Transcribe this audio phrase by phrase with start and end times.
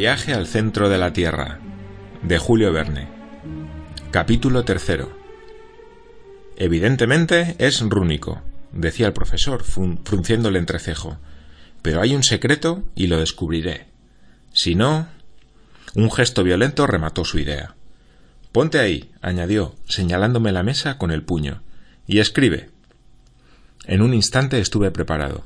[0.00, 1.58] Viaje al centro de la Tierra,
[2.22, 3.06] de Julio Verne.
[4.10, 5.14] Capítulo tercero.
[6.56, 8.40] Evidentemente es rúnico,
[8.72, 11.18] decía el profesor, frunciendo el entrecejo.
[11.82, 13.88] Pero hay un secreto y lo descubriré.
[14.54, 15.06] Si no.
[15.94, 17.74] Un gesto violento remató su idea.
[18.52, 21.62] Ponte ahí, añadió, señalándome la mesa con el puño,
[22.06, 22.70] y escribe.
[23.84, 25.44] En un instante estuve preparado.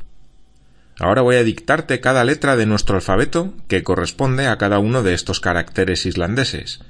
[0.98, 5.14] Ahora voy a dictarte cada letra de nuestro alfabeto que corresponde a cada uno de
[5.14, 6.80] estos caracteres islandeses.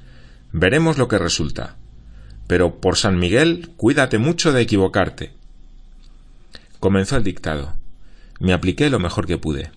[0.51, 1.75] Veremos lo que resulta.
[2.47, 5.33] Pero por San Miguel, cuídate mucho de equivocarte.
[6.79, 7.73] Comenzó el dictado.
[8.39, 9.71] Me apliqué lo mejor que pude.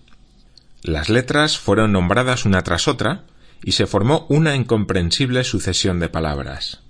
[0.83, 3.23] Las letras fueron nombradas una tras otra
[3.63, 6.81] y se formó una incomprensible sucesión de palabras.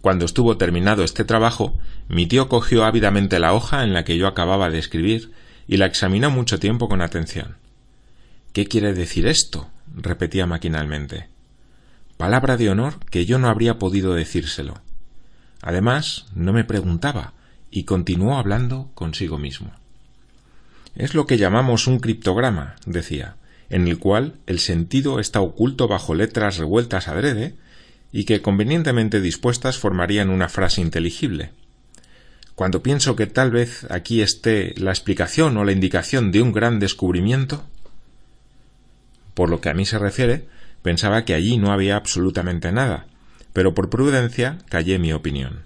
[0.00, 4.26] Cuando estuvo terminado este trabajo, mi tío cogió ávidamente la hoja en la que yo
[4.26, 5.32] acababa de escribir
[5.66, 7.56] y la examinó mucho tiempo con atención.
[8.52, 9.70] ¿Qué quiere decir esto?
[9.94, 11.28] repetía maquinalmente.
[12.16, 14.80] Palabra de honor que yo no habría podido decírselo.
[15.60, 17.34] Además, no me preguntaba,
[17.70, 19.72] y continuó hablando consigo mismo.
[20.94, 23.36] Es lo que llamamos un criptograma, decía,
[23.70, 27.54] en el cual el sentido está oculto bajo letras revueltas adrede
[28.12, 31.50] y que convenientemente dispuestas formarían una frase inteligible.
[32.54, 36.78] Cuando pienso que tal vez aquí esté la explicación o la indicación de un gran
[36.78, 37.64] descubrimiento,
[39.34, 40.46] por lo que a mí se refiere,
[40.82, 43.06] pensaba que allí no había absolutamente nada,
[43.52, 45.64] pero por prudencia callé mi opinión.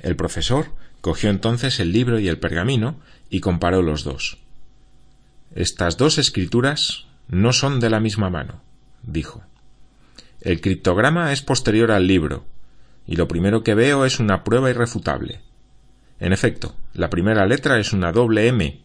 [0.00, 0.66] El profesor
[1.00, 3.00] cogió entonces el libro y el pergamino
[3.30, 4.38] y comparó los dos.
[5.54, 8.60] Estas dos escrituras no son de la misma mano,
[9.02, 9.42] dijo.
[10.40, 12.44] El criptograma es posterior al libro,
[13.06, 15.40] y lo primero que veo es una prueba irrefutable.
[16.20, 18.80] En efecto, la primera letra es una doble M,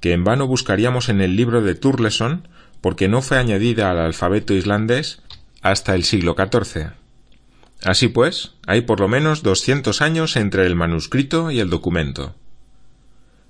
[0.00, 2.48] que en vano buscaríamos en el libro de Turleson
[2.80, 5.22] porque no fue añadida al alfabeto islandés
[5.62, 6.90] hasta el siglo XIV.
[7.82, 12.34] Así pues, hay por lo menos doscientos años entre el manuscrito y el documento.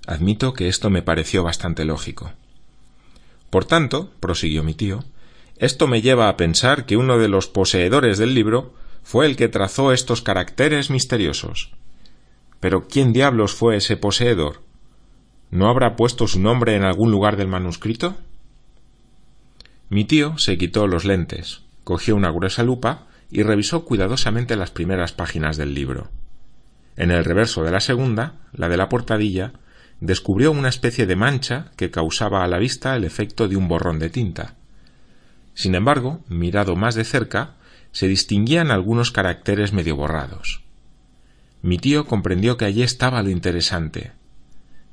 [0.07, 2.31] Admito que esto me pareció bastante lógico.
[3.49, 5.03] Por tanto, prosiguió mi tío,
[5.57, 9.47] esto me lleva a pensar que uno de los poseedores del libro fue el que
[9.47, 11.71] trazó estos caracteres misteriosos.
[12.65, 14.63] Pero ¿quién diablos fue ese poseedor?
[15.51, 18.15] ¿No habrá puesto su nombre en algún lugar del manuscrito?
[19.87, 25.11] Mi tío se quitó los lentes, cogió una gruesa lupa y revisó cuidadosamente las primeras
[25.11, 26.09] páginas del libro.
[26.95, 29.53] En el reverso de la segunda, la de la portadilla,
[29.99, 33.99] descubrió una especie de mancha que causaba a la vista el efecto de un borrón
[33.99, 34.55] de tinta.
[35.53, 37.57] Sin embargo, mirado más de cerca,
[37.91, 40.64] se distinguían algunos caracteres medio borrados.
[41.65, 44.11] Mi tío comprendió que allí estaba lo interesante.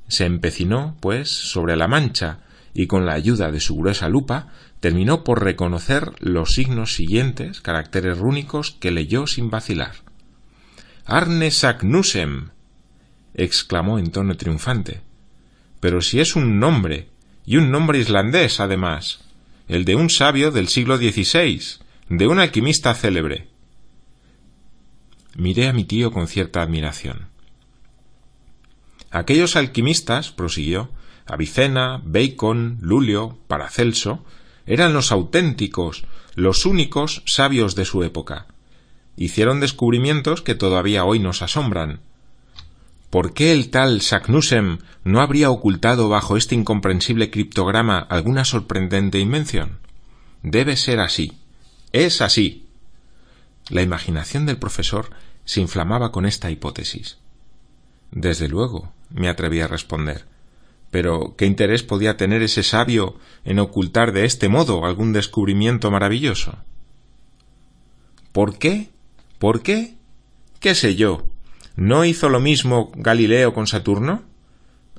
[0.07, 2.39] Se empecinó, pues, sobre la mancha
[2.73, 4.47] y con la ayuda de su gruesa lupa
[4.79, 9.91] terminó por reconocer los signos siguientes, caracteres rúnicos, que leyó sin vacilar.
[11.05, 12.49] Arne Saknusem
[13.35, 15.01] exclamó en tono triunfante.
[15.79, 17.09] Pero si es un nombre,
[17.45, 19.19] y un nombre islandés, además,
[19.67, 21.61] el de un sabio del siglo XVI,
[22.09, 23.52] de un alquimista célebre.
[25.35, 27.27] Miré a mi tío con cierta admiración.
[29.11, 30.89] Aquellos alquimistas, prosiguió,
[31.25, 34.23] Avicena, Bacon, Lulio, Paracelso,
[34.65, 36.05] eran los auténticos,
[36.35, 38.47] los únicos sabios de su época.
[39.15, 41.99] Hicieron descubrimientos que todavía hoy nos asombran.
[43.09, 49.77] ¿Por qué el tal Saknussemm no habría ocultado bajo este incomprensible criptograma alguna sorprendente invención?
[50.41, 51.33] Debe ser así.
[51.91, 52.62] Es así.
[53.73, 55.09] La imaginación del profesor
[55.45, 57.17] se inflamaba con esta hipótesis.
[58.11, 60.25] Desde luego, me atreví a responder.
[60.91, 66.59] Pero ¿qué interés podía tener ese sabio en ocultar de este modo algún descubrimiento maravilloso?
[68.31, 68.91] ¿Por qué?
[69.39, 69.95] ¿Por qué?
[70.59, 71.25] ¿Qué sé yo?
[71.75, 74.21] ¿No hizo lo mismo Galileo con Saturno?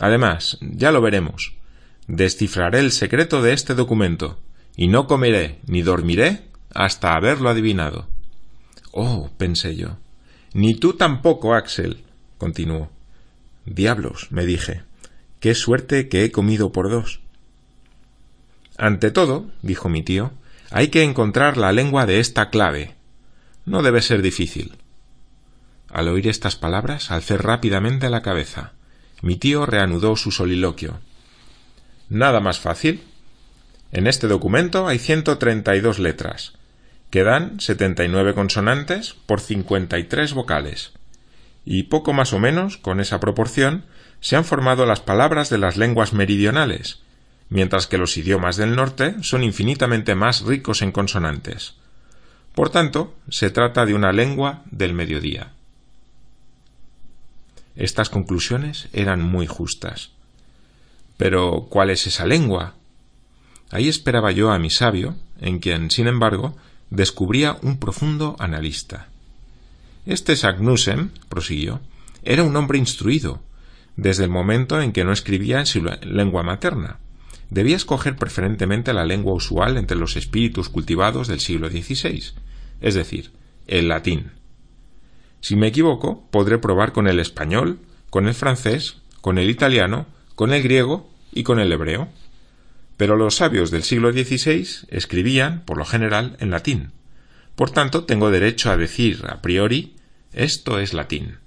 [0.01, 1.55] Además, ya lo veremos.
[2.09, 4.41] Descifraré el secreto de este documento,
[4.77, 8.13] y no comeré ni dormiré hasta haberlo adivinado.
[8.97, 9.97] Oh, pensé yo.
[10.53, 12.05] Ni tú tampoco, Axel,
[12.39, 12.91] continuó.
[13.67, 14.83] Diablos, me dije.
[15.41, 17.19] Qué suerte que he comido por dos.
[18.79, 20.31] Ante todo, dijo mi tío,
[20.71, 22.95] hay que encontrar la lengua de esta clave.
[23.65, 24.77] No debe ser difícil.
[25.89, 28.75] Al oír estas palabras, alcé rápidamente la cabeza.
[29.23, 31.01] Mi tío reanudó su soliloquio.
[32.09, 33.03] Nada más fácil.
[33.91, 36.53] En este documento hay ciento treinta y dos letras,
[37.15, 40.95] que dan setenta y nueve consonantes por cincuenta y tres vocales.
[41.65, 43.85] Y poco más o menos, con esa proporción,
[44.19, 47.03] se han formado las palabras de las lenguas meridionales,
[47.49, 51.75] mientras que los idiomas del norte son infinitamente más ricos en consonantes.
[52.53, 55.53] Por tanto, se trata de una lengua del mediodía.
[57.77, 60.11] Estas conclusiones eran muy justas.
[61.17, 62.75] Pero, ¿cuál es esa lengua?
[63.71, 66.57] Ahí esperaba yo a mi sabio, en quien, sin embargo,
[66.91, 69.09] descubría un profundo analista.
[70.07, 71.81] Este Sagnussen, prosiguió,
[72.23, 73.43] era un hombre instruido,
[73.97, 76.99] desde el momento en que no escribía en su lengua materna.
[77.51, 82.33] Debía escoger preferentemente la lengua usual entre los espíritus cultivados del siglo XVI,
[82.81, 83.31] es decir,
[83.67, 84.33] el latín.
[85.41, 87.79] Si me equivoco, podré probar con el español,
[88.11, 92.09] con el francés, con el italiano, con el griego y con el hebreo.
[92.97, 96.93] Pero los sabios del siglo XVI escribían, por lo general, en latín.
[97.57, 99.95] Por tanto, tengo derecho a decir a priori
[100.33, 101.39] esto es latín.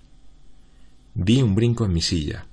[1.13, 2.45] Di un brinco en mi silla.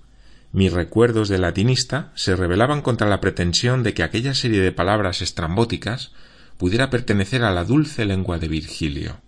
[0.52, 5.22] Mis recuerdos de latinista se rebelaban contra la pretensión de que aquella serie de palabras
[5.22, 6.12] estrambóticas
[6.56, 9.20] pudiera pertenecer a la dulce lengua de Virgilio.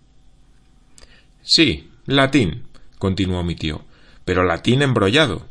[1.43, 2.63] Sí, latín,
[2.97, 3.85] continuó mi tío,
[4.25, 5.45] pero latín embrollado.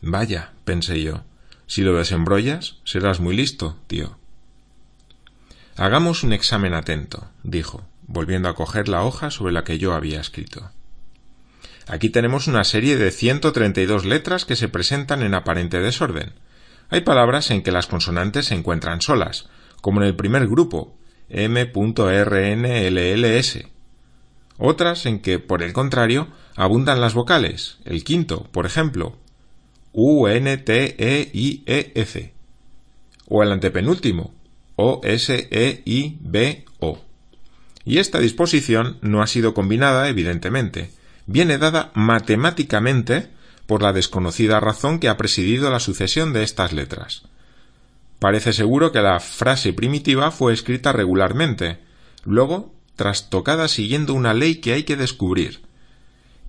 [0.00, 1.24] Vaya, pensé yo,
[1.66, 4.18] si lo desembrollas, serás muy listo, tío.
[5.76, 10.20] Hagamos un examen atento, dijo, volviendo a coger la hoja sobre la que yo había
[10.20, 10.70] escrito.
[11.86, 15.80] Aquí tenemos una serie de ciento treinta y dos letras que se presentan en aparente
[15.80, 16.32] desorden.
[16.90, 19.48] Hay palabras en que las consonantes se encuentran solas,
[19.80, 20.96] como en el primer grupo,
[21.28, 21.98] M.RNLLS.
[24.56, 29.18] Otras en que, por el contrario, abundan las vocales, el quinto, por ejemplo,
[29.94, 30.34] U-N-T-E-I-E-F,
[33.28, 34.34] o el antepenúltimo,
[34.76, 35.14] O-S-E-I-B-O.
[37.84, 40.90] Y esta disposición no ha sido combinada, evidentemente,
[41.26, 43.28] viene dada matemáticamente
[43.66, 47.22] por la desconocida razón que ha presidido la sucesión de estas letras.
[48.18, 51.78] Parece seguro que la frase primitiva fue escrita regularmente,
[52.24, 55.62] luego trastocada siguiendo una ley que hay que descubrir.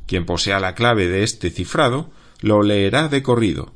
[0.07, 2.09] Quien posea la clave de este cifrado
[2.41, 3.73] lo leerá de corrido.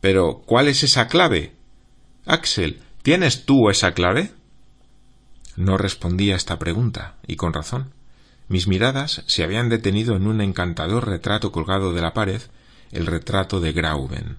[0.00, 1.52] Pero ¿cuál es esa clave?
[2.26, 4.32] Axel, ¿tienes tú esa clave?
[5.56, 7.92] No respondí a esta pregunta, y con razón.
[8.48, 12.42] Mis miradas se habían detenido en un encantador retrato colgado de la pared,
[12.92, 14.38] el retrato de Grauben.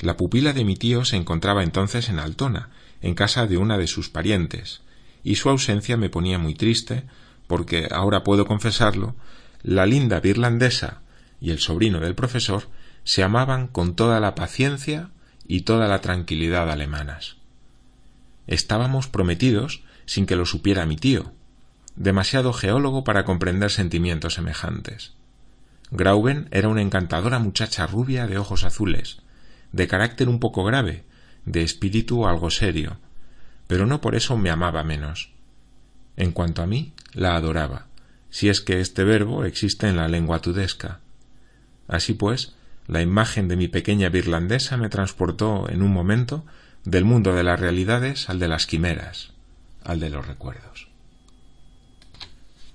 [0.00, 2.70] La pupila de mi tío se encontraba entonces en Altona,
[3.00, 4.80] en casa de una de sus parientes,
[5.22, 7.04] y su ausencia me ponía muy triste,
[7.46, 9.14] porque, ahora puedo confesarlo,
[9.62, 11.03] la linda virlandesa
[11.44, 12.68] y el sobrino del profesor
[13.04, 15.10] se amaban con toda la paciencia
[15.46, 17.36] y toda la tranquilidad alemanas.
[18.46, 21.32] Estábamos prometidos sin que lo supiera mi tío,
[21.96, 25.12] demasiado geólogo para comprender sentimientos semejantes.
[25.90, 29.18] Grauben era una encantadora muchacha rubia de ojos azules,
[29.70, 31.04] de carácter un poco grave,
[31.44, 32.96] de espíritu algo serio,
[33.66, 35.30] pero no por eso me amaba menos.
[36.16, 37.88] En cuanto a mí, la adoraba,
[38.30, 41.00] si es que este verbo existe en la lengua tudesca.
[41.88, 42.54] Así pues,
[42.86, 46.44] la imagen de mi pequeña virlandesa me transportó en un momento
[46.84, 49.32] del mundo de las realidades al de las quimeras,
[49.82, 50.88] al de los recuerdos.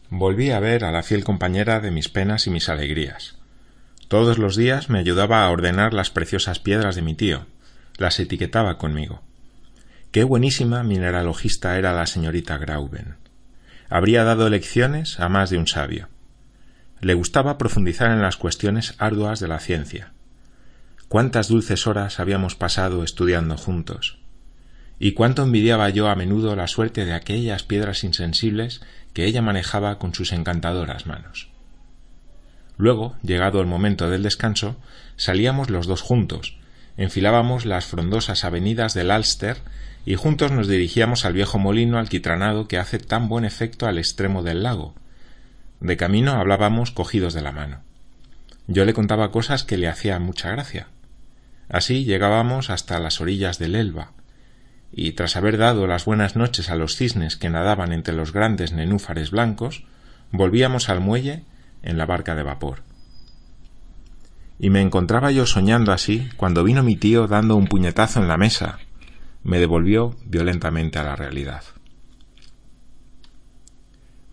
[0.10, 3.36] Volví a ver a la fiel compañera de mis penas y mis alegrías.
[4.08, 7.46] Todos los días me ayudaba a ordenar las preciosas piedras de mi tío,
[7.98, 9.22] las etiquetaba conmigo.
[10.12, 13.18] Qué buenísima mineralogista era la señorita Grauben.
[13.88, 16.10] Habría dado lecciones a más de un sabio.
[17.02, 20.12] Le gustaba profundizar en las cuestiones arduas de la ciencia.
[21.08, 24.20] Cuántas dulces horas habíamos pasado estudiando juntos.
[25.00, 28.82] Y cuánto envidiaba yo a menudo la suerte de aquellas piedras insensibles
[29.14, 31.50] que ella manejaba con sus encantadoras manos.
[32.78, 34.76] Luego, llegado el momento del descanso,
[35.16, 36.58] salíamos los dos juntos,
[36.98, 39.58] enfilábamos las frondosas avenidas del Alster
[40.06, 44.44] y juntos nos dirigíamos al viejo molino alquitranado que hace tan buen efecto al extremo
[44.44, 44.96] del lago.
[45.80, 47.82] De camino hablábamos cogidos de la mano.
[48.68, 50.88] Yo le contaba cosas que le hacían mucha gracia.
[51.70, 54.12] Así llegábamos hasta las orillas del Elba,
[54.92, 58.74] y tras haber dado las buenas noches a los cisnes que nadaban entre los grandes
[58.74, 59.84] nenúfares blancos,
[60.32, 61.44] volvíamos al muelle
[61.84, 62.84] en la barca de vapor.
[64.58, 68.38] Y me encontraba yo soñando así cuando vino mi tío dando un puñetazo en la
[68.38, 68.80] mesa.
[69.44, 71.64] Me devolvió violentamente a la realidad.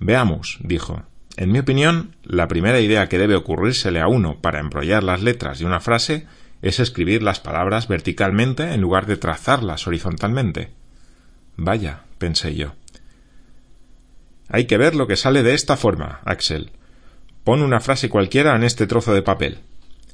[0.01, 1.05] Veamos, dijo.
[1.37, 5.59] En mi opinión, la primera idea que debe ocurrírsele a uno para embrollar las letras
[5.59, 6.27] de una frase
[6.63, 10.71] es escribir las palabras verticalmente en lugar de trazarlas horizontalmente.
[11.57, 12.75] Vaya, pensé yo.
[14.49, 16.71] Hay que ver lo que sale de esta forma, Axel.
[17.45, 19.59] Pon una frase cualquiera en este trozo de papel,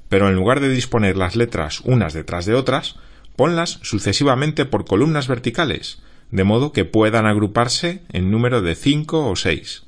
[0.09, 2.97] pero en lugar de disponer las letras unas detrás de otras,
[3.37, 9.37] Ponlas sucesivamente por columnas verticales, de modo que puedan agruparse en número de cinco o
[9.37, 9.85] seis.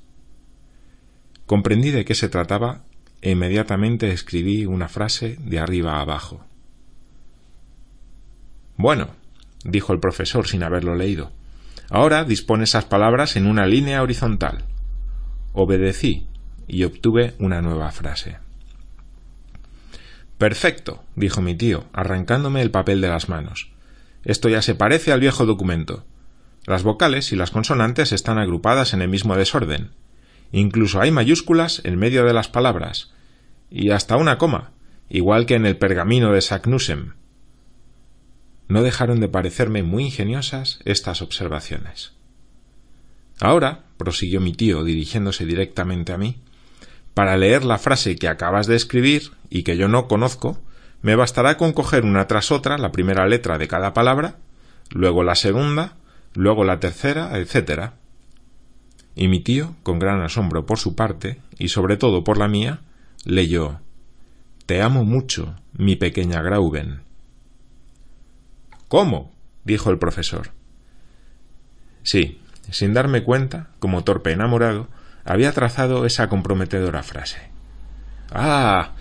[1.47, 2.85] Comprendí de qué se trataba
[3.21, 6.45] e inmediatamente escribí una frase de arriba a abajo.
[8.77, 9.11] Bueno,
[9.65, 11.33] dijo el profesor sin haberlo leído.
[11.91, 14.65] Ahora dispone esas palabras en una línea horizontal.
[15.53, 16.27] Obedecí
[16.67, 18.39] y obtuve una nueva frase.
[20.39, 23.71] Perfecto, dijo mi tío, arrancándome el papel de las manos.
[24.25, 26.05] Esto ya se parece al viejo documento.
[26.67, 29.91] Las vocales y las consonantes están agrupadas en el mismo desorden.
[30.57, 33.11] Incluso hay mayúsculas en medio de las palabras.
[33.71, 34.71] Y hasta una coma,
[35.09, 37.15] igual que en el pergamino de Saknussem.
[38.69, 42.13] No dejaron de parecerme muy ingeniosas estas observaciones.
[43.41, 46.37] Ahora, prosiguió mi tío dirigiéndose directamente a mí,
[47.15, 50.61] para leer la frase que acabas de escribir y que yo no conozco,
[51.03, 54.37] me bastará con coger una tras otra la primera letra de cada palabra,
[54.91, 55.97] luego la segunda,
[56.33, 57.91] luego la tercera, etc.
[59.15, 62.81] Y mi tío, con gran asombro por su parte, y sobre todo por la mía,
[63.25, 63.81] leyó
[64.67, 67.03] Te amo mucho, mi pequeña Grauben.
[68.89, 69.33] ¿Cómo?
[69.65, 70.51] dijo el profesor.
[72.03, 72.41] Sí,
[72.71, 74.89] sin darme cuenta, como torpe enamorado,
[75.25, 77.39] había trazado esa comprometedora frase.
[78.31, 78.93] Ah.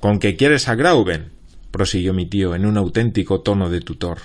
[0.00, 1.32] con que quieres a Grauben.
[1.70, 4.18] prosiguió mi tío en un auténtico tono de tutor.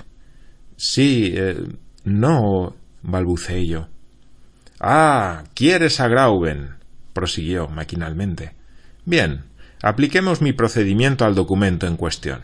[0.78, 1.32] Sí.
[1.36, 1.64] Eh,
[2.04, 2.76] no.
[3.02, 3.88] balbuceé yo.
[4.84, 5.44] Ah.
[5.54, 6.76] quieres a Grauben.
[7.14, 8.54] prosiguió maquinalmente.
[9.06, 9.44] Bien.
[9.84, 12.42] Apliquemos mi procedimiento al documento en cuestión.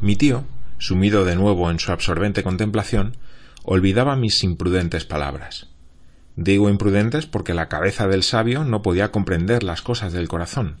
[0.00, 0.44] Mi tío,
[0.78, 3.16] sumido de nuevo en su absorbente contemplación,
[3.62, 5.68] olvidaba mis imprudentes palabras.
[6.36, 10.76] Digo imprudentes porque la cabeza del sabio no podía comprender las cosas del corazón.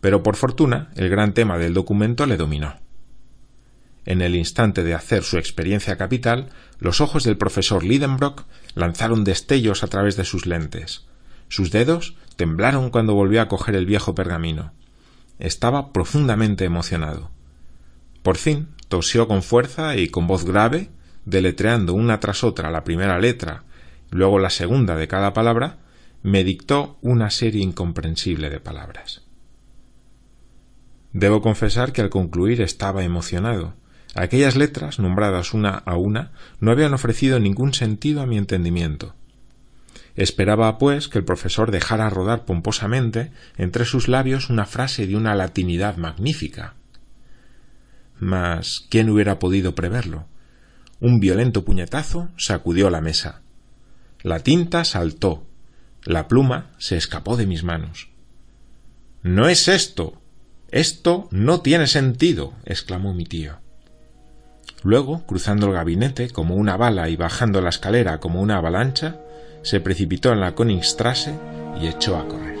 [0.00, 2.76] Pero por fortuna el gran tema del documento le dominó.
[4.08, 6.48] En el instante de hacer su experiencia capital,
[6.78, 11.04] los ojos del profesor Lidenbrock lanzaron destellos a través de sus lentes.
[11.48, 14.72] Sus dedos temblaron cuando volvió a coger el viejo pergamino.
[15.38, 17.30] Estaba profundamente emocionado.
[18.22, 20.88] Por fin tosió con fuerza y con voz grave,
[21.26, 23.64] deletreando una tras otra la primera letra
[24.10, 25.80] luego la segunda de cada palabra,
[26.22, 29.20] me dictó una serie incomprensible de palabras.
[31.12, 33.74] Debo confesar que al concluir estaba emocionado.
[34.14, 39.14] Aquellas letras, nombradas una a una, no habían ofrecido ningún sentido a mi entendimiento.
[40.16, 45.34] Esperaba, pues, que el profesor dejara rodar pomposamente entre sus labios una frase de una
[45.34, 46.74] latinidad magnífica.
[48.18, 50.26] Mas, ¿quién hubiera podido preverlo?
[51.00, 53.42] Un violento puñetazo sacudió la mesa.
[54.22, 55.46] La tinta saltó.
[56.02, 58.08] La pluma se escapó de mis manos.
[59.22, 60.20] No es esto.
[60.70, 62.54] Esto no tiene sentido.
[62.64, 63.60] exclamó mi tío.
[64.82, 69.16] Luego, cruzando el gabinete como una bala y bajando la escalera como una avalancha,
[69.62, 71.34] se precipitó en la Königstrasse
[71.80, 72.57] y echó a correr.